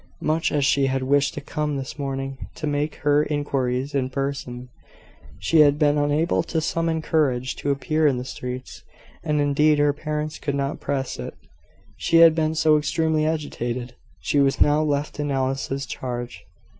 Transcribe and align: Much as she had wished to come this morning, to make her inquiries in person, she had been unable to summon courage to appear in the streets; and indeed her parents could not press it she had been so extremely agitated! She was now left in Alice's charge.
Much 0.23 0.51
as 0.51 0.65
she 0.65 0.87
had 0.87 1.03
wished 1.03 1.35
to 1.35 1.39
come 1.41 1.77
this 1.77 1.99
morning, 1.99 2.47
to 2.55 2.65
make 2.65 2.95
her 2.95 3.21
inquiries 3.25 3.93
in 3.93 4.09
person, 4.09 4.67
she 5.37 5.59
had 5.59 5.77
been 5.77 5.95
unable 5.95 6.41
to 6.41 6.59
summon 6.59 7.03
courage 7.03 7.55
to 7.55 7.69
appear 7.69 8.07
in 8.07 8.17
the 8.17 8.25
streets; 8.25 8.81
and 9.23 9.39
indeed 9.39 9.77
her 9.77 9.93
parents 9.93 10.39
could 10.39 10.55
not 10.55 10.79
press 10.79 11.19
it 11.19 11.35
she 11.97 12.17
had 12.17 12.33
been 12.33 12.55
so 12.55 12.79
extremely 12.79 13.27
agitated! 13.27 13.93
She 14.21 14.39
was 14.39 14.59
now 14.59 14.81
left 14.81 15.19
in 15.19 15.29
Alice's 15.29 15.85
charge. 15.85 16.45